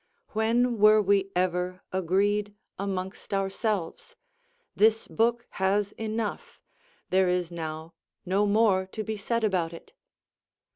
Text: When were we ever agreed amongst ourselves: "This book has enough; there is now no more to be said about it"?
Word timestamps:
When 0.29 0.79
were 0.79 0.99
we 0.99 1.29
ever 1.35 1.83
agreed 1.93 2.55
amongst 2.79 3.35
ourselves: 3.35 4.15
"This 4.75 5.07
book 5.07 5.45
has 5.61 5.91
enough; 5.91 6.59
there 7.11 7.29
is 7.29 7.51
now 7.51 7.93
no 8.25 8.47
more 8.47 8.87
to 8.93 9.03
be 9.03 9.15
said 9.15 9.43
about 9.43 9.73
it"? 9.73 9.93